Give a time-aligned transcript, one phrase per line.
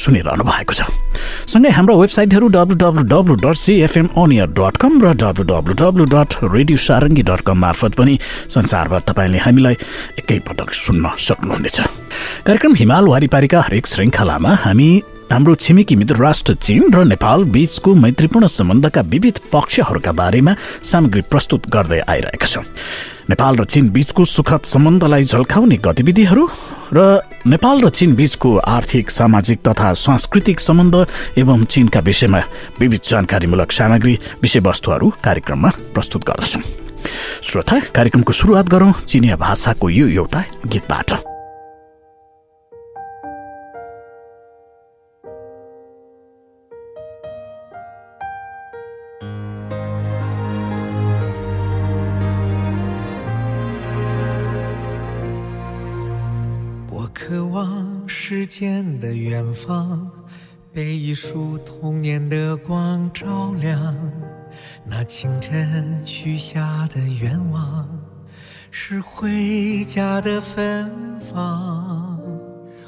[0.00, 0.80] सुनिरहनु भएको छ।
[1.52, 6.04] सँगै हाम्रो वेबसाइटहरू W W W dot CFM अनियर dot com र W W W
[6.14, 9.76] dot radio Sarangi dot com मार्फत पनि संसारभर तपाईँले हामीलाई
[10.20, 11.78] एकैपटक सुन्न सक्नुहुनेछ।
[12.46, 14.90] कार्यक्रम हिमाल वारिपारीका हरेक श्रृङ्खलामा हामी
[15.30, 21.68] हाम्रो छिमेकी मित्र राष्ट्र चीन र नेपाल बीचको मैत्रीपूर्ण सम्बन्धका विविध पक्षहरूका बारेमा सामग्री प्रस्तुत
[21.70, 22.64] गर्दै आइरहेका छौँ।
[23.30, 26.44] नेपाल र चीन बीचको सुखद सम्बन्धलाई झल्काउने गतिविधिहरू
[26.94, 26.98] र
[27.46, 31.06] नेपाल र चीन बीचको आर्थिक सामाजिक तथा सांस्कृतिक सम्बन्ध
[31.38, 32.40] एवं चीनका विषयमा
[32.80, 36.62] विविध जानकारीमूलक सामग्री विषयवस्तुहरू कार्यक्रममा प्रस्तुत गर्दछौँ।
[37.42, 41.29] श्रोता कार्यक्रमको सुरुवात गरौँ चिनिया भाषाको यो एउटा गीतबाट।
[58.50, 60.10] 间的远方，
[60.72, 63.96] 被一束童年的光照亮。
[64.84, 67.88] 那清晨许下的愿望，
[68.72, 70.90] 是回家的芬
[71.32, 72.18] 芳。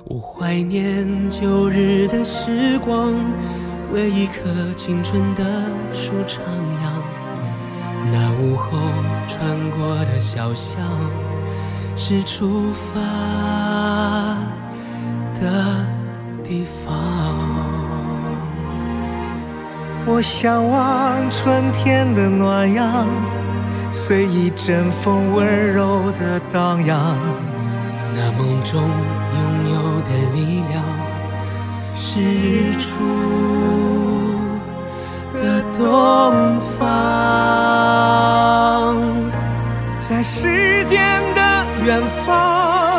[0.05, 3.15] 我怀念旧日的时光，
[3.93, 5.45] 为一棵青春的
[5.95, 6.41] 树徜
[6.83, 6.91] 徉。
[8.11, 8.77] 那午后
[9.29, 10.83] 穿过的小巷。
[11.95, 14.37] 是出发
[15.43, 15.49] 的
[16.45, 16.95] 地方。
[20.07, 23.07] 我向往春天的暖阳，
[23.91, 27.17] 随一阵风温柔的荡漾。
[28.15, 30.85] 那梦中拥有的力量，
[31.99, 32.89] 是日出
[35.35, 35.81] 的东
[36.79, 36.87] 方，
[39.99, 41.43] 在时间的。
[41.85, 42.92] 远方，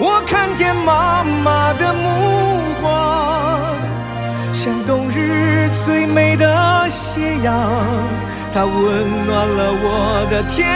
[0.00, 3.60] 我看见妈妈的目光，
[4.52, 7.54] 像冬日最美的斜阳，
[8.52, 10.66] 它温暖了我的天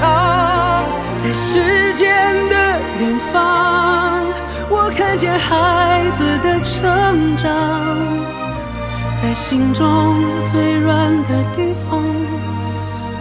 [0.00, 0.84] 堂。
[1.16, 2.56] 在时间的
[3.00, 4.20] 远方，
[4.68, 7.50] 我看见孩子的成长，
[9.16, 12.02] 在心中最软的地方，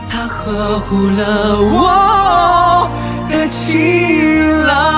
[0.10, 2.90] 它呵护了我。
[3.34, 4.94] 的晴朗。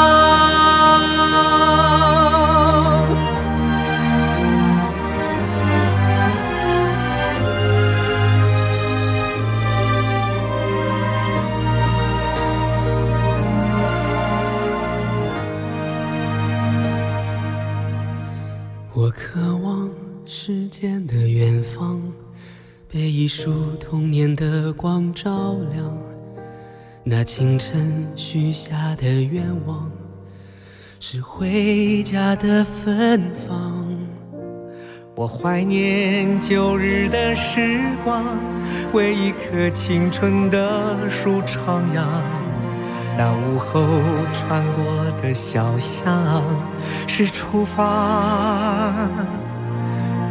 [18.93, 19.89] 我渴望
[20.25, 22.01] 时间的远方，
[22.91, 26.04] 被一束童年的光照亮。
[27.07, 29.91] 那清晨许下的愿望，
[30.99, 33.85] 是回家的芬芳。
[35.15, 38.23] 我怀念旧日的时光，
[38.91, 42.03] 为一棵青春的树徜徉。
[43.15, 43.83] 那午后
[44.33, 44.83] 穿过
[45.21, 46.43] 的小巷，
[47.05, 49.07] 是出发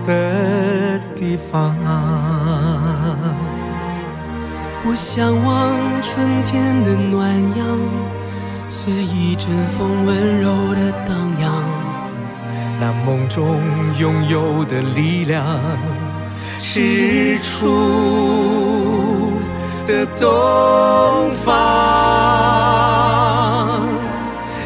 [0.05, 1.73] 的地方。
[4.87, 7.67] 我向往春天的暖阳，
[8.69, 11.65] 随一阵风温柔的荡漾。
[12.79, 13.63] 那梦中
[13.99, 15.43] 拥有的力量，
[16.61, 19.33] 是日出
[19.87, 21.55] 的东方。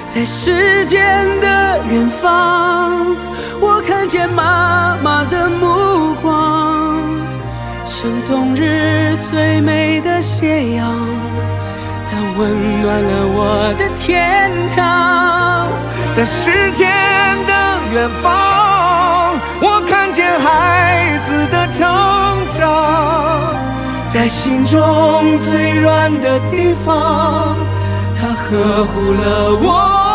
[0.09, 3.15] 在时间的远方，
[3.61, 5.78] 我看见妈妈的目。
[8.01, 10.89] 像冬日最美的斜阳，
[12.07, 15.69] 它温暖了我的天堂。
[16.15, 16.87] 在时间
[17.45, 17.53] 的
[17.93, 21.89] 远方，我看见孩子的成
[22.57, 23.53] 长，
[24.05, 27.57] 在心中最软的地方，
[28.15, 30.08] 它呵护了我。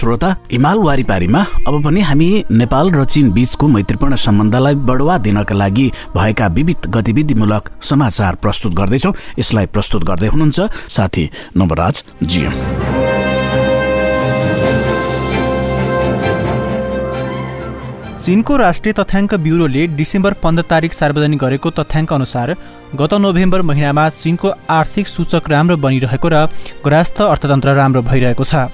[0.00, 5.86] श्रोता हिमाल वारिपारीमा अब पनि हामी नेपाल र चीन बीचको मैत्रीपूर्ण सम्बन्धलाई बढुवा दिनका लागि
[6.16, 10.58] भएका विविध गतिविधिमूलक समाचार प्रस्तुत गर्दैछौ। यसलाई प्रस्तुत गर्दै हुनुहुन्छ
[10.96, 12.54] साथी नवराज जिएम
[18.24, 22.54] चीनको राष्ट्रिय तथ्याङ्क ब्युरोले डिसेम्बर पन्ध्र तारिक सार्वजनिक गरेको तथ्याङ्क अनुसार
[22.94, 26.46] गत नोभेम्बर महिनामा चीनको आर्थिक सूचक राम्रो बनिरहेको र
[26.84, 28.68] ग्रास्थ अर्थतन्त्र राम्रो भइरहेको छ।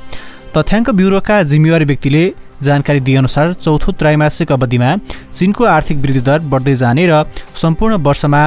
[0.56, 2.22] तथ्याङ्क ब्युरोका जिम्मेवारी व्यक्तिले
[2.64, 4.90] जानकारी दिएअनुसार चौथो त्रैमासिक अवधिमा
[5.36, 7.18] चीनको आर्थिक वृद्धि दर बढ्दै जाने र
[7.62, 8.40] सम्पूर्ण वर्षमा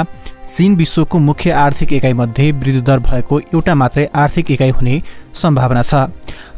[0.56, 5.02] चीन विश्वको मुख्य आर्थिक एकाइमध्ये वृद्धि दर भएको एउटा मात्रै आर्थिक एकाइ हुने
[5.42, 6.10] सम्भावना छ।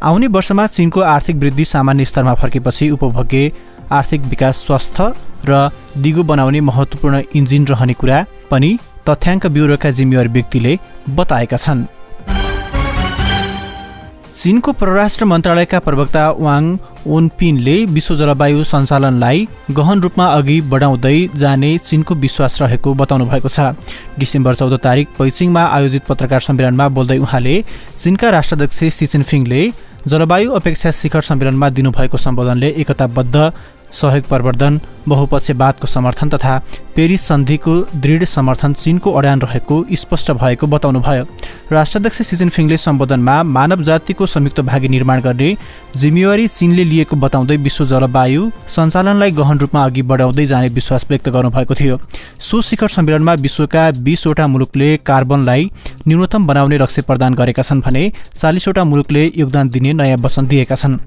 [0.01, 3.51] आउने वर्षमा चीनको आर्थिक वृद्धि सामान्य स्तरमा फर्केपछि उपभोग्य
[3.91, 5.01] आर्थिक विकास स्वस्थ
[5.45, 8.77] र दिगो बनाउने महत्त्वपूर्ण इन्जिन रहने कुरा पनि
[9.09, 10.77] तथ्याङ्क ब्युरोका जिम्मेवारी व्यक्तिले
[11.11, 11.87] बताएका छन्।
[14.35, 16.63] चीनको परराष्ट्र मन्त्रालयका प्रवक्ता वाङ
[17.15, 19.47] ओनपिनले विश्व जलवायु सञ्चालनलाई
[19.77, 23.75] गहन रूपमा अघि बढाउँदै जाने चीनको विश्वास रहेको बताउनु भएको छ।
[24.19, 27.55] डिसेम्बर चौध तारिक पैचिङमा आयोजित पत्रकार सम्मेलनमा बोल्दै उहाँले
[27.97, 29.61] चीनका राष्ट्राध्यक्ष सी जिनपिङले
[30.07, 33.35] जलवायु अपेक्षा शिखर सम्मेलनमा दिनुभएको सम्बोधनले एकताबद्ध
[33.93, 36.57] सहयोग प्रवर्धन बहुपक्षवादको समर्थन तथा
[36.95, 41.25] पेरिस सन्धिको दृढ समर्थन चीनको अडान रहेको स्पष्ट भएको बताउनुभयो।
[41.71, 45.55] राष्ट्राध्यक्ष सी जिनपिङले सम्बोधनमा मानव जातिको संयुक्त भागी निर्माण गर्ने
[45.97, 51.75] जिम्मेवारी चीनले लिएको बताउँदै विश्व जलवायु सञ्चालनलाई गहन रूपमा अघि बढाउँदै जाने विश्वास व्यक्त गर्नुभएको
[51.75, 51.99] थियो।
[52.39, 55.71] सो शिखर सम्मेलनमा विश्वका बीसवटा मुलुकले कार्बनलाई
[56.07, 60.99] न्यूनतम बनाउने लक्ष्य प्रदान गरेका छन् भने चालिसवटा मुलुकले योगदान दिने नयाँ वचन दिएका छन्।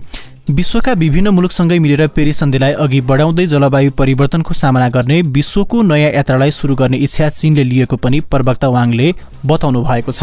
[0.51, 6.51] विश्वका विभिन्न मुलुकसँगै मिलेर पेरिस सन्धिलाई अघि बढाउँदै जलवायु परिवर्तनको सामना गर्ने विश्वको नयाँ यात्रालाई
[6.51, 9.15] सुरु गर्ने इच्छा चीनले लिएको पनि प्रवक्ता वाङले
[9.47, 10.23] बताउनु भएको छ।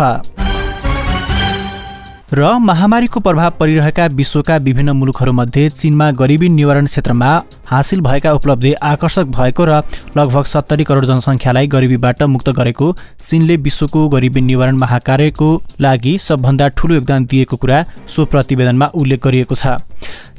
[2.34, 7.32] र महामारीको प्रभाव परिरहेका विश्वका विभिन्न मुलुकहरूमध्ये चीनमा गरिबी निवारण क्षेत्रमा
[7.68, 9.82] हासिल भएका उपलब्धि आकर्षक भएको र
[10.18, 15.50] लगभग सत्तरी करोड जनसङ्ख्यालाई गरिबीबाट मुक्त गरेको चीनले विश्वको गरिबी निवारण महाकार्यको
[15.82, 19.76] लागि सबभन्दा ठूलो योगदान दिएको कुरा सो प्रतिवेदनमा उल्लेख गरिएको छ।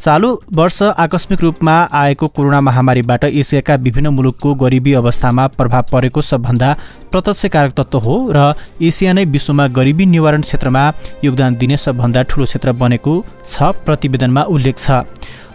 [0.03, 6.71] चालु वर्ष आकस्मिक रूपमा आएको कोरोना महामारीबाट एसियाका विभिन्न मुलुकको गरिबी अवस्थामा प्रभाव परेको सबभन्दा
[7.13, 8.41] प्रत्यक्ष कारक तत्व हो र
[8.83, 10.83] एसिया नै विश्वमा गरिबी निवारण क्षेत्रमा
[11.25, 13.15] योगदान दिने सबभन्दा ठूलो क्षेत्र बनेको
[13.45, 15.07] छ प्रतिवेदनमा उल्लेख छ।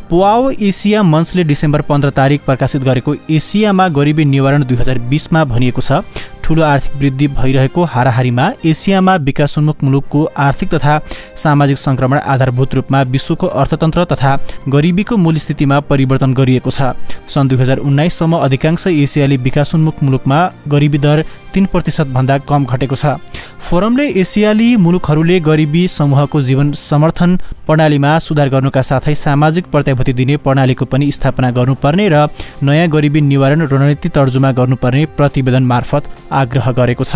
[0.10, 5.82] पोआओ एसिया मञ्चले डिसेम्बर पन्ध्र तारिक प्रकाशित गरेको एसियामा गरिबी निवारण दुई हजार बिसमा भनिएको
[5.82, 6.00] छ।
[6.48, 10.94] ठूलो आर्थिक वृद्धि भइरहेको हाराहारीमा एसियामा विकासोन्मुख मुलुकको आर्थिक तथा
[11.36, 14.36] सामाजिक सङ्क्रमण आधारभूत रूपमा विश्वको अर्थतन्त्र तथा
[14.76, 16.96] गरिबीको मूल स्थितिमा परिवर्तन गरिएको छ।
[17.28, 20.40] सन् दुई हजार उन्नाइससम्म अधिकांश एसियाली विकासोन्मुख मुलुकमा
[20.70, 21.24] गरिबी दर
[21.54, 23.20] तीन प्रतिशतभन्दा कम घटेको छ।
[23.68, 27.36] फोरमले एसियाली मुलुकहरूले गरिबी समूहको जीवन समर्थन
[27.68, 32.28] प्रणालीमा सुधार गर्नुका साथै सामाजिक प्रत्याभूति दिने प्रणालीको पनि स्थापना गर्नुपर्ने र
[32.64, 37.16] नयाँ गरिबी निवारण रणनीति तर्जुमा गर्नुपर्ने प्रतिवेदन मार्फत आग्रह गरेको छ।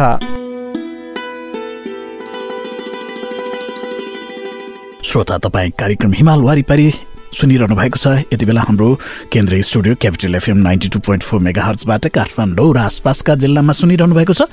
[5.04, 6.88] श्रोता तपाईँ कार्यक्रम हिमाल वारिपारी
[7.34, 8.88] सुनिरहनु भएको छ। यति बेला हाम्रो
[9.32, 14.16] केन्द्रीय studio capital FM ninety two point four mega हर्चबाट Kathmandu र आसपासका जिल्लामा सुनिरहनु
[14.16, 14.48] भएको छ।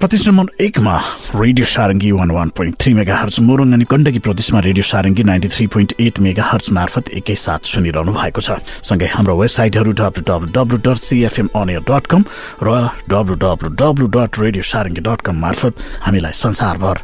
[0.00, 0.96] प्रदेश नम्बर एकमा
[1.34, 5.48] radio Sarangi one one point three mega hertz Morang अनि गण्डकी प्रदेशमा radio Sarangi ninety
[5.54, 10.50] three point eight mega hertz मार्फत एकैसाथ सुनिरहनु भएको छ। सँगै हाम्रो वेबसाइटहरू W W
[10.54, 12.22] W dot CFM अनियर dot com
[12.62, 12.74] र
[13.10, 16.96] W W W dot radio Sarangi dot com मार्फत हामीलाई संसारभर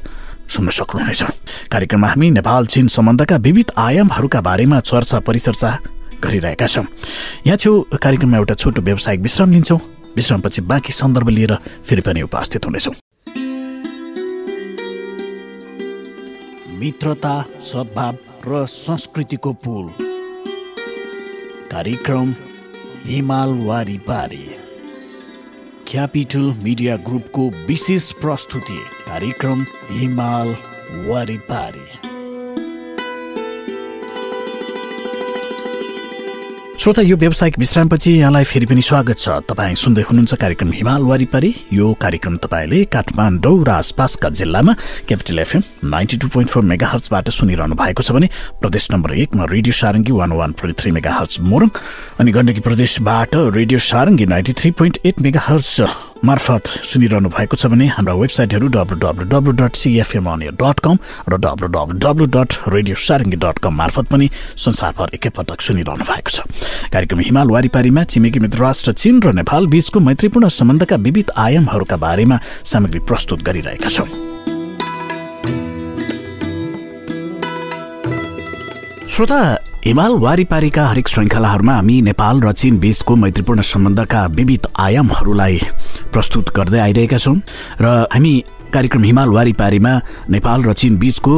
[0.55, 1.23] सुन्न सक्नुहुनेछ।
[1.75, 5.71] कार्यक्रममा हामी नेपाल चीन सम्बन्धका विविध आयामहरूका बारेमा चर्चा परिचर्चा
[6.23, 6.87] गरिरहेका छौँ।
[7.47, 9.81] यहाँ छेउ कार्यक्रममा एउटा छोटो व्यावसायिक विश्राम लिन्छौँ।
[10.17, 11.55] विश्रामपछि बाँकी सन्दर्भ लिएर
[11.89, 12.95] फेरि पनि उपस्थित हुनेछौँ।
[16.81, 18.17] मित्रता सद्भाव
[18.49, 19.87] र संस्कृतिको पुल।
[21.71, 22.35] कार्यक्रम
[23.05, 24.45] हिमाल वारिपारी
[25.89, 30.57] क्यापिटल मिडिया ग्रुपको विशेष प्रस्तुति कार्यक्रम हिमाल
[31.09, 32.04] वारिपारी
[36.85, 41.51] श्रोता यो व्यावसायिक विश्रामपछि यहाँलाई फेरि पनि स्वागत छ। तपाईँ सुन्दै हुनुहुन्छ कार्यक्रम हिमाल वारिपारी।
[41.73, 44.73] यो कार्यक्रम तपाईँले काठमाडौँ र आसपासका जिल्लामा
[45.09, 48.29] capital FM ninety two point four mega हर्चबाट सुनिरहनु भएको छ भने
[48.61, 51.69] प्रदेश नम्बर एकमा radio Sarangi one one point three mega hertz Morang
[52.21, 55.81] अनि गण्डकी प्रदेशबाट radio Sarangi ninety three point eight mega hertz
[56.25, 60.97] मार्फत सुनिरहनु भएको छ भने हाम्रा वेबसाइटहरू डब्लु डब्लु डब्लु डट सिएफएमअनियर डट कम
[61.29, 66.31] र W W W dot radio Sarangi dot com मार्फत पनि संसारभर एकैपटक सुनिरहनु भएको
[66.31, 66.41] छ।
[66.93, 72.41] कार्यक्रम हिमाल वारिपारीमा छिमेकी मित्र राष्ट्र चीन र नेपाल बीचको मैत्रीपूर्ण सम्बन्धका विविध आयामहरूका बारेमा
[72.65, 74.09] सामग्री प्रस्तुत गरिरहेका छौँ।
[79.13, 79.41] श्रोता
[79.85, 85.59] हिमाल वारिपारीका हरेक श्रृङ्खलाहरूमा हामी नेपाल र चीन बीचको मैत्रीपूर्ण सम्बन्धका विविध आयामहरूलाई
[86.13, 87.35] प्रस्तुत गर्दै आइरहेका छौँ
[87.81, 88.33] र हामी
[88.73, 89.93] कार्यक्रम हिमाल वारिपारीमा
[90.33, 91.35] नेपाल र चीन बीचको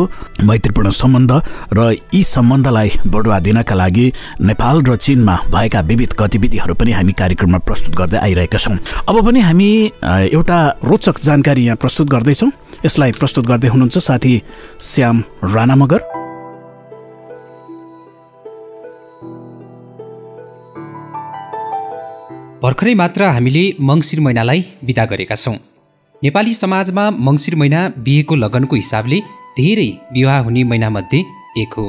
[0.46, 1.32] मैत्रीपूर्ण सम्बन्ध
[1.74, 4.06] र यी सम्बन्धलाई बढुवा दिनका लागि
[4.40, 8.78] नेपाल र चीनमा भएका विविध गतिविधिहरू पनि हामी कार्यक्रममा प्रस्तुत गर्दै आइरहेका छौँ।
[9.10, 9.70] अब पनि हामी
[10.06, 12.50] एउटा रोचक जानकारी यहाँ प्रस्तुत गर्दैछौँ।
[12.86, 14.34] यसलाई प्रस्तुत गर्दै हुनुहुन्छ साथी
[14.90, 16.25] श्याम राणा मगर
[22.66, 25.54] भर्खरै मात्र हामीले मङ्सिर महिनालाई विदा गरेका छौँ।
[26.22, 29.18] नेपाली समाजमा मङ्सिर महिना बिहेको लगनको हिसाबले
[29.58, 31.20] धेरै विवाह हुने महिनामध्ये
[31.62, 31.84] एक हो।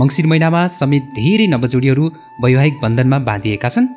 [0.00, 2.04] मङ्सिर महिनामा समेत धेरै नवजोडीहरू
[2.44, 3.88] वैवाहिक बन्धनमा बाँधिएका छन्।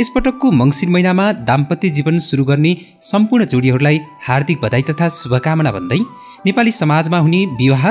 [0.00, 2.72] यसपटकको मङ्सिर महिनामा दाम्पत्य जीवन सुरु गर्ने
[3.10, 6.00] सम्पूर्ण जोडीहरूलाई हार्दिक बधाई तथा शुभकामना भन्दै
[6.46, 7.84] नेपाली समाजमा हुने विवाह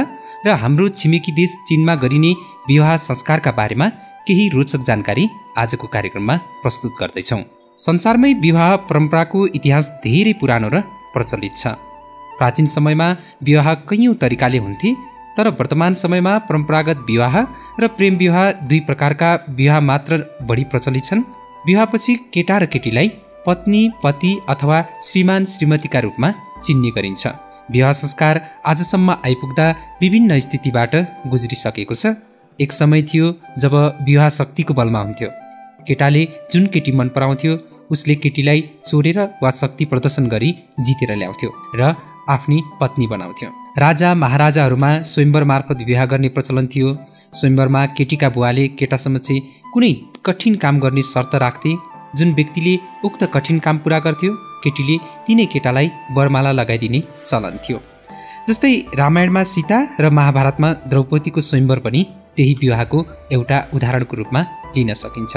[0.48, 2.34] र हाम्रो छिमेकी देश चिनमा गरिने
[2.72, 3.88] विवाह संस्कारका बारेमा
[4.26, 5.30] केही रोचक जानकारी
[5.62, 7.44] आजको कार्यक्रममा प्रस्तुत गर्दैछौँ।
[7.80, 10.82] संसारमै विवाह परम्पराको इतिहास धेरै पुरानो र
[11.14, 11.68] प्रचलित छ।
[12.38, 13.08] प्राचीन समयमा
[13.44, 14.90] विवाह कैयौँ तरिकाले हुन्थे
[15.38, 17.36] तर वर्तमान समयमा परम्परागत विवाह
[17.82, 20.12] र प्रेम विवाह दुई प्रकारका विवाह मात्र
[20.50, 21.24] बढी प्रचलित छन्।
[21.68, 23.08] विवाहपछि केटा र केटीलाई
[23.48, 26.30] पत्नी पति अथवा श्रीमान श्रीमतीका रूपमा
[26.64, 27.28] चिन्ने गरिन्छ।
[27.72, 29.68] विवाह संस्कार आजसम्म आइपुग्दा
[30.02, 30.96] विभिन्न स्थितिबाट
[31.32, 32.16] गुज्रिसकेको छ।
[32.60, 35.30] एक समय थियो जब विवाह शक्तिको बलमा हुन्थ्यो।
[35.88, 37.54] केटाले जुन केटी मन पराउँथ्यो
[37.92, 41.94] उसले केटीलाई चोरेर वा शक्ति प्रदर्शन गरी जितेर ल्याउँथ्यो र
[42.30, 46.90] आफ्नी पत्नी बनाउँथ्यो। राजा महाराजाहरूमा स्वयम्वर मार्फत विवाह गर्ने प्रचलन थियो।
[47.34, 49.18] स्वयम्वरमा केटीका बुवाले केटासम्म
[49.74, 49.92] कुनै
[50.26, 51.74] कठिन काम गर्ने शर्त राख्थे।
[52.18, 52.74] जुन व्यक्तिले
[53.06, 54.32] उक्त कठिन काम पुरा गर्थ्यो
[54.64, 54.96] केटीले
[55.26, 57.80] तिनै केटालाई वरमाला लगाइदिने चलन थियो।
[58.48, 62.02] जस्तै रामायणमा सीता र महाभारतमा द्रौपदीको स्वयम्वर पनि
[62.36, 63.00] त्यही विवाहको
[63.32, 64.42] एउटा उदाहरणको रूपमा
[64.76, 65.34] लिन सकिन्छ।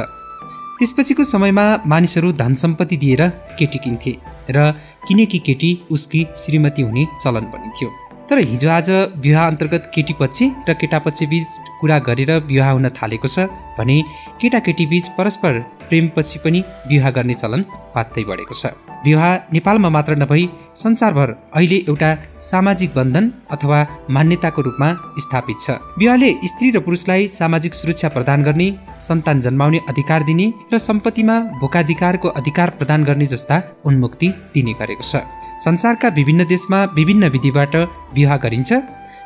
[0.83, 3.21] त्यसपछिको समयमा मानिसहरू धन सम्पत्ति दिएर
[3.59, 4.13] केटी किन्थे
[4.51, 4.59] र
[5.07, 7.91] किनेकी केटी उसकी श्रीमती हुने चलन पनि थियो।
[8.31, 8.91] तर हिजो आज
[9.25, 11.47] विवाह अन्तर्गत केटी पक्ष र केटा पक्षबीच
[11.81, 13.47] कुरा गरेर विवाह हुन थालेको छ
[13.79, 13.97] भने
[14.43, 17.63] केटाकेटी बीच परस्पर प्रेमपछि पनि विवाह गर्ने चलन
[17.95, 23.79] पात्तै बढेको छ। विवाह नेपालमा मात्र नभई संसारभर अहिले एउटा सामाजिक बन्धन अथवा
[24.11, 28.69] मान्यताको रूपमा स्थापित छ। विवाहले स्त्री र पुरुषलाई सामाजिक सुरक्षा प्रदान गर्ने
[29.09, 35.23] सन्तान जन्माउने अधिकार दिने र सम्पत्तिमा भोकाधिकारको अधिकार प्रदान गर्ने जस्ता उन्मुक्ति दिने गरेको छ।
[35.67, 37.77] संसारका विभिन्न देशमा विभिन्न विधिबाट
[38.15, 38.73] विवाह गरिन्छ।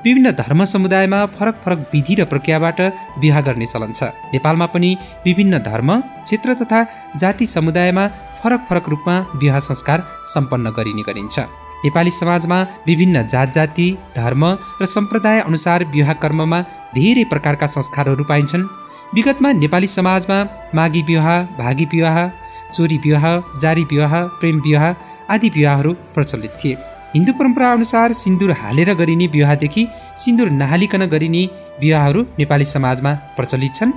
[0.04, 2.80] विभिन्न धर्म समुदायमा फरक फरक विधि र प्रक्रियाबाट
[3.18, 4.90] विवाह गर्ने चलन छ। नेपालमा पनि
[5.24, 6.80] विभिन्न धर्म क्षेत्र तथा
[7.16, 8.04] जाति समुदायमा
[8.46, 11.38] फरक फरक रूपमा विवाह संस्कार सम्पन्न गरिने गरिन्छ।
[11.84, 13.86] नेपाली समाजमा विभिन्न जात जाति
[14.16, 14.44] धर्म
[14.82, 16.60] र सम्प्रदाय अनुसार विवाह कर्ममा
[16.94, 18.68] धेरै प्रकारका संस्कारहरू पाइन्छन्।
[19.14, 20.38] विगतमा नेपाली समाजमा
[20.74, 22.16] माघी विवाह भागी विवाह
[22.72, 23.26] चोरी विवाह
[23.58, 24.86] जारी विवाह प्रेम विवाह
[25.34, 26.78] आदि विवाहहरू प्रचलित थिए।
[27.14, 29.86] हिन्दू परम्परा अनुसार सिन्दुर हालेर गरिने विवाहदेखि
[30.16, 31.44] सिन्दुर नहालिकन गरिने
[31.80, 33.92] विवाहहरू नेपाली समाजमा प्रचलित छन्।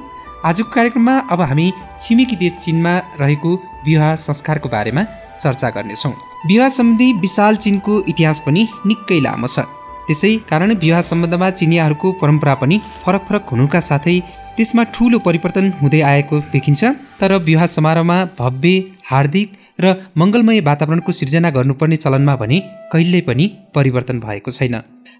[0.45, 3.51] आजको कार्यक्रममा अब हामी छिमेकी देश चिनमा रहेको
[3.85, 5.03] विवाह संस्कारको बारेमा
[5.41, 6.13] चर्चा गर्नेछौँ।
[6.47, 9.67] विवाह सम्बन्धी विशाल चिनको इतिहास पनि निकै लामो छ।
[10.07, 14.15] त्यसै कारण विवाह सम्बन्धमा चिनियाहरूको परम्परा पनि फरक फरक हुनुका साथै
[14.55, 16.81] त्यसमा ठुलो परिवर्तन हुँदै आएको देखिन्छ।
[17.19, 18.75] तर विवाह समारोहमा भव्य
[19.11, 22.57] हार्दिक र मङ्गलमय वातावरणको सिर्जना गर्नुपर्ने चलनमा भने
[22.93, 23.45] कहिल्यै पनि
[23.75, 24.75] परिवर्तन भएको छैन।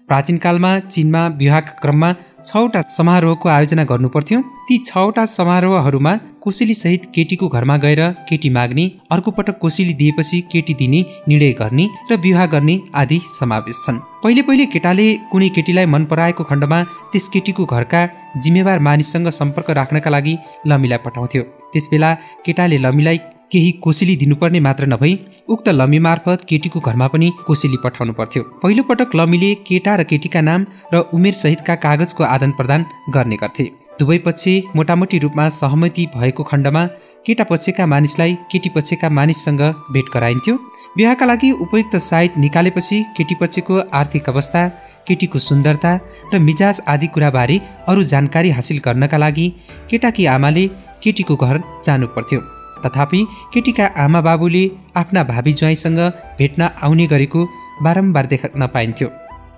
[0.08, 2.10] प्राचीन कालमा चिनमा विवाहका क्रममा
[2.44, 4.38] छवटा समारोहको आयोजना गर्नुपर्थ्यो।
[4.68, 6.12] ती छवटा समारोहहरूमा
[6.42, 11.86] कोसेली सहित केटीको घरमा गएर केटी माग्ने अर्को पटक कोसेली दिएपछि केटी दिने निर्णय गर्ने
[12.10, 17.28] र विवाह गर्ने आदि समावेश छन्। पहिले पहिले केटाले कुनै केटीलाई मन पराएको खण्डमा त्यस
[17.34, 18.00] केटीको घरका
[18.42, 20.34] जिम्मेवार मानिससँग सम्पर्क राख्नका लागि
[20.66, 22.10] लमीलाई पठाउँथ्यो। त्यसबेला
[22.46, 23.18] केटाले लमीलाई
[23.50, 28.82] केही कोसेली दिनुपर्ने मात्र नभई उक्त लमी मार्फत केटीको घरमा पनि कोसेली पठाउनु पर्थ्यो। पहिलो
[28.88, 33.64] पटक लमीले केटा र केटीका नाम र उमेर सहितका कागजको आदान प्रदान गर्ने गर्थे।
[33.98, 34.44] दुवै पक्ष
[34.76, 36.84] मोटामोटी रूपमा सहमति भएको खण्डमा
[37.26, 40.54] केटा पक्षका मानिसलाई केटी पक्षका मानिससँग भेट गराइन्थ्यो।
[40.98, 44.62] विवाहका लागि उपयुक्त साइत निकालेपछि केटी पक्षको आर्थिक अवस्था
[45.08, 45.92] केटीको सुन्दरता
[46.32, 49.48] र मिजाज आदि कुराबारे अरू जानकारी हासिल गर्नका लागि
[49.90, 50.66] केटाकी आमाले
[51.02, 53.20] केटीको घर जानु पर्थ्यो। तथापि
[53.54, 54.64] केटीका आमा बाबुले
[54.96, 56.00] आफ्ना भावी ज्वाइँसँग
[56.38, 57.40] भेट्न आउने गरेको
[57.82, 59.08] बारम्बार देख्न पाइन्थ्यो।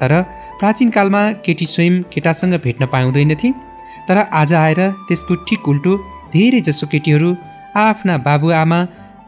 [0.00, 0.12] तर
[0.61, 3.50] प्राचीन कालमा केटी स्वयं केटासँग भेट्न पाउँदैनथे।
[4.09, 5.93] तर आज आएर त्यसको ठिक उल्टो
[6.33, 7.31] धेरै जसो केटीहरू
[7.76, 8.81] आफ्ना बाबुआमा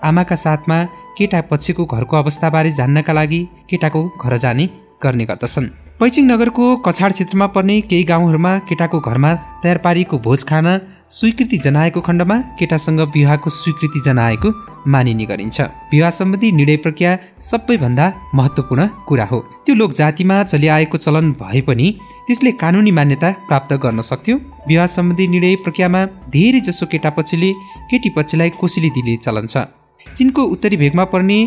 [0.04, 0.78] आमाका साथमा
[1.18, 4.68] केटा पछिको घरको अवस्थाबारे जान्नका लागि केटाको घर जाने
[5.02, 9.28] गर्ने गर्दछन्। पैचिङ नगरको कछाड क्षेत्रमा पर्ने केही गाउँहरूमा केटाको घरमा
[9.62, 10.66] तयार पारिएको भोज खान
[11.08, 14.50] स्वीकृति जनाएको खण्डमा केटासँग विवाहको स्वीकृति जनाएको
[14.92, 15.60] मानिने गरिन्छ।
[15.92, 21.86] विवाह सम्बन्धी निर्णय प्रक्रिया सबैभन्दा महत्त्वपूर्ण कुरा हो। त्यो लोक जातिमा चलिआएको चलन भए पनि
[22.26, 24.36] त्यसले कानुनी मान्यता प्राप्त गर्न सक्थ्यो।
[24.68, 27.52] विवाह सम्बन्धी निर्णय प्रक्रियामा धेरै जसो केटा पक्षले
[27.90, 29.64] केटी पक्षलाई कोसिली दिने चलन छ।
[30.06, 31.38] चिनको उत्तरी भेगमा पर्ने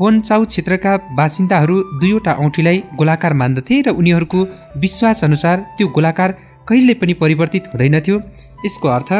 [0.00, 4.40] वनचाउ क्षेत्रका बासिन्दाहरू दुईवटा औँठीलाई गोलाकार मान्दथे र उनीहरूको
[4.82, 6.30] विश्वास अनुसार त्यो गोलाकार
[6.68, 8.16] कहिले पनि परिवर्तित हुँदैनथ्यो।
[8.66, 9.10] यसको अर्थ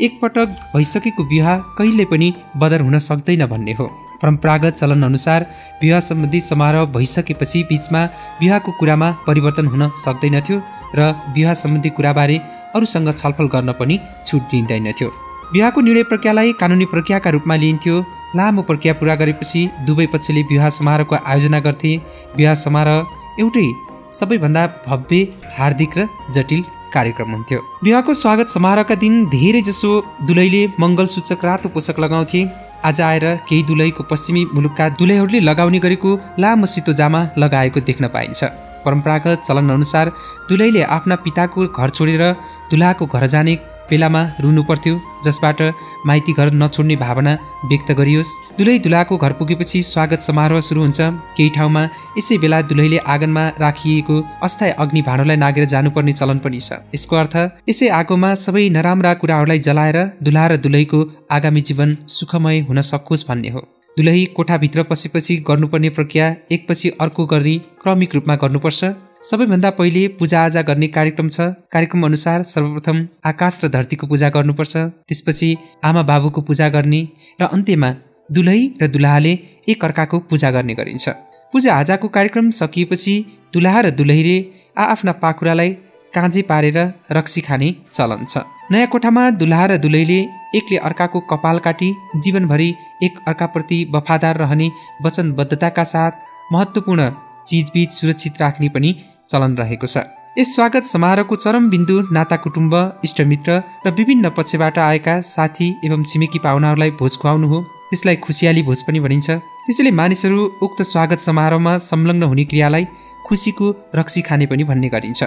[0.00, 3.86] एकपटक भइसकेको विवाह कहिले पनि बदर हुन सक्दैन भन्ने हो।
[4.22, 5.46] परम्परागत चलन अनुसार
[5.82, 8.02] विवाह सम्बन्धी समारोह भइसकेपछि बिचमा
[8.40, 10.58] विवाहको कुरामा परिवर्तन हुन सक्दैनथ्यो
[10.98, 12.36] र विवाह सम्बन्धी कुराबारे
[12.76, 17.96] अरूसँग छलफल गर्न पनि छुट दिइँदैनथ्यो। विवाहको निर्णय प्रक्रियालाई कानुनी प्रक्रियाका रूपमा लिइन्थ्यो।
[18.36, 21.92] लामो प्रक्रिया पुरा गरेपछि दुवै पक्षले विवाह समारोहको आयोजना गर्थे।
[22.36, 23.66] विवाह समारोह एउटै
[24.12, 25.20] सबैभन्दा भव्य
[25.58, 26.60] हार्दिक र जटिल
[26.94, 29.90] कार्यक्रम हुन्थ्यो। विवाहको स्वागत समारोहका दिन धेरै जसो
[30.28, 32.44] दुलैले मङ्गलसूचक रातो पोसाक लगाउँथे।
[32.84, 38.44] आज आएर केही दुलैको पश्चिमी मुलुकका दुलैहरूले लगाउने गरेको लामो सितो जामा लगाएको देख्न पाइन्छ।
[38.84, 40.12] परम्परागत चलन अनुसार
[40.48, 42.22] दुलैले आफ्ना पिताको घर छोडेर
[42.70, 43.56] दुलाको घर जाने
[43.90, 45.60] बेलामा रुनु पर्थ्यो जसबाट
[46.06, 47.32] माइती घर नछोड्ने भावना
[47.70, 51.00] व्यक्त गरियोस्। दुलै दुलाको घर पुगेपछि स्वागत समारोह सुरु हुन्छ।
[51.36, 51.82] केही ठाउँमा
[52.18, 57.36] यसै बेला दुलैले आँगनमा राखिएको अस्थायी अग्नि भाँडोलाई नागेर जानुपर्ने चलन पनि छ। यसको अर्थ
[57.68, 63.50] यसै आगोमा सबै नराम्रा कुराहरूलाई जलाएर दुला र दुलैको आगामी जीवन सुखमय हुन सकोस् भन्ने
[63.50, 63.60] हो।
[63.96, 68.80] दुलही कोठाभित्र पसेपछि गर्नुपर्ने प्रक्रिया एकपछि अर्को गरी क्रमिक रूपमा गर्नुपर्छ।
[69.22, 71.40] सबैभन्दा पहिले पूजाआजा गर्ने कार्यक्रम छ।
[71.72, 74.76] कार्यक्रम अनुसार सर्वप्रथम आकाश र धरतीको पूजा गर्नुपर्छ।
[75.08, 75.48] त्यसपछि
[75.84, 77.00] आमा बाबुको पूजा गर्ने
[77.40, 77.90] र अन्त्यमा
[78.30, 79.32] दुलही र दुलाहाले
[79.68, 81.08] एक अर्काको पूजा गर्ने गरिन्छ।
[81.52, 83.14] पूजा आजाको कार्यक्रम सकिएपछि
[83.54, 84.38] दुलाहा र दुलहीले
[84.78, 85.70] आआफ्ना पाखुरालाई
[86.12, 86.78] काँझे पारेर
[87.12, 90.20] रक्सी खाने चलन छ। नयाँ कोठामा दुलाहा र दुलहीले
[90.56, 94.70] एकले अर्काको कपाल काटी जीवनभरि एक अर्काप्रति वफादार रहने
[95.04, 96.12] वचनबद्धताका साथ
[96.52, 97.10] महत्त्वपूर्ण
[97.48, 98.90] चिजबिज सुरक्षित राख्ने पनि
[99.28, 100.04] चलन रहेको छ।
[100.38, 106.38] यस स्वागत समारोहको चरम बिन्दु नाता कुटुम्ब इष्टमित्र र विभिन्न पक्षबाट आएका साथी एवं छिमेकी
[106.44, 107.58] पाहुनाहरूलाई भोज खुवाउनु हो।
[107.90, 109.28] त्यसलाई खुसियाली भोज पनि भनिन्छ।
[109.66, 112.84] त्यसैले मानिसहरू उक्त स्वागत समारोहमा संलग्न हुने क्रियालाई
[113.26, 115.22] खुसीको रक्सी खाने पनि भन्ने गरिन्छ।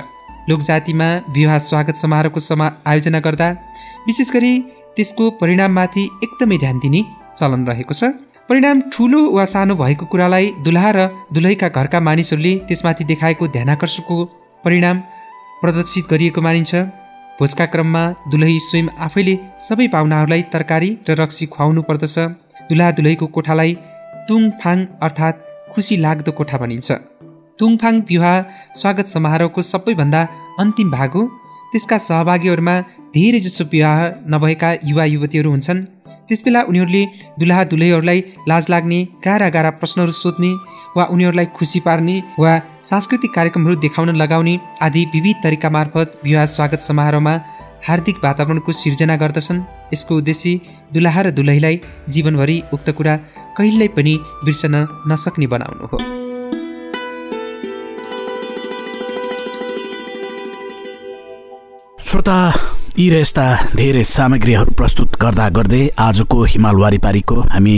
[0.50, 3.50] लोकजातिमा विवाह स्वागत समारोहको समा आयोजना गर्दा
[4.08, 4.54] विशेष गरी
[4.96, 7.02] त्यसको परिणाममाथि एकदमै ध्यान दिने
[7.38, 8.04] चलन रहेको छ।
[8.52, 11.00] परिणाम ठुलो वा सानो भएको कुरालाई दुलहा र
[11.34, 14.16] दुलैका घरका मानिसहरूले त्यसमाथि देखाएको ध्यानकर्षको
[14.64, 14.98] परिणाम
[15.62, 16.74] प्रदर्शित गरिएको मानिन्छ।
[17.40, 19.36] भोजका क्रममा दुलही स्वयं आफैले
[19.68, 22.16] सबै पाहुनाहरूलाई तरकारी र रक्सी खुवाउनु पर्दछ।
[22.70, 23.72] दुलहा दुलहीको कोठालाई
[24.28, 26.90] तुङफाङ अर्थात् खुसी लाग्दो कोठा भनिन्छ।
[27.60, 28.36] तुङफाङ विवाह
[28.80, 30.22] स्वागत समारोहको सबैभन्दा
[30.60, 31.24] अन्तिम भाग हो।
[31.72, 32.76] त्यसका सहभागीहरूमा
[33.16, 34.00] धेरै जसो विवाह
[34.34, 35.86] नभएका युवा युवतीहरू हुन्छन्।
[36.32, 37.04] त्यसबेला उनीहरूले
[37.40, 40.52] दुलहा दुलहीहरूलाई लाज लाग्ने गाह्रा गाह्रा प्रश्नहरू सोध्ने
[40.98, 42.52] वा उनीहरूलाई खुसी पार्ने वा
[42.90, 44.54] सांस्कृतिक कार्यक्रमहरू देखाउन लगाउने
[44.88, 47.36] आदि विविध तरिका मार्फत विवाह स्वागत समारोहमा
[47.88, 49.60] हार्दिक वातावरणको सिर्जना गर्दछन्।
[49.94, 50.60] यसको उद्देश्य
[50.94, 51.82] दुलहा र दुलहीलाई
[52.14, 53.16] जीवनभरि उक्त कुरा
[53.58, 54.14] कहिल्यै पनि
[54.46, 54.76] बिर्सन
[55.12, 55.98] नसक्ने बनाउनु हो।
[62.08, 62.38] श्रोता
[62.92, 63.44] यी र यस्ता
[63.80, 67.76] धेरै सामग्रीहरू प्रस्तुत गर्दा गर्दै आजको हिमाल वारिपारीको हामी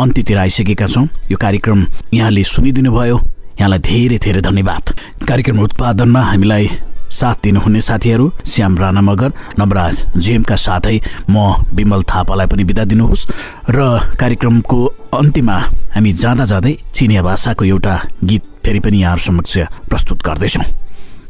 [0.00, 1.80] अन्त्यतिर आइसकेका छौँ। यो कार्यक्रम
[2.14, 3.16] यहाँले सुनिदिनु भयो
[3.60, 4.84] यहाँलाई धेरै धेरै धन्यवाद।
[5.28, 6.64] कार्यक्रम उत्पादनमा हामीलाई
[7.12, 10.96] साथ दिनुहुने साथीहरू श्याम राणा मगर नवराज जेएमका साथै
[11.30, 11.36] म
[11.76, 13.28] विमल थापालाई पनि बिदा दिनुहोस्।
[13.68, 13.78] र
[14.16, 14.80] कार्यक्रमको
[15.20, 15.56] अन्त्यमा
[15.94, 19.54] हामी जाँदा जाँदै चिनिया भाषाको एउटा गीत फेरि पनि यहाँहरू समक्ष
[19.92, 20.64] प्रस्तुत गर्दैछौँ।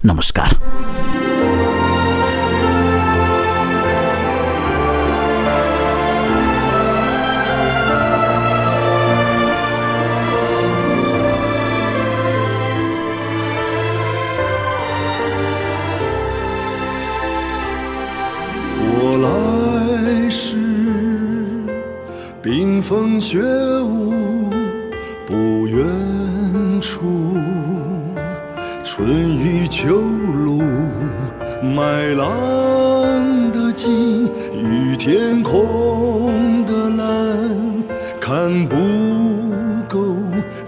[0.07, 1.16] नमस्कार।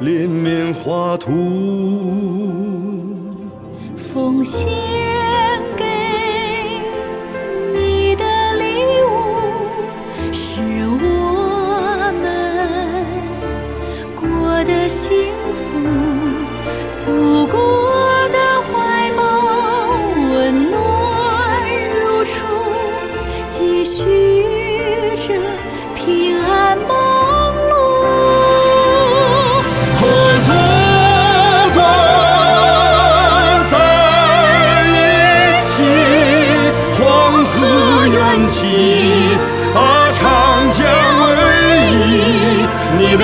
[0.09, 1.29] 连绵画图
[3.95, 4.67] 奉献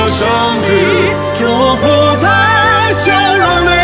[0.09, 3.84] 生日祝福在笑容里。